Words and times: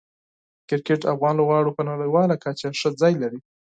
د 0.03 0.03
کرکټ 0.69 1.01
افغان 1.13 1.33
لوبغاړو 1.37 1.75
په 1.77 1.81
نړیواله 1.89 2.35
کچه 2.43 2.67
ښه 2.79 2.89
ځای 3.01 3.13
لري. 3.21 3.39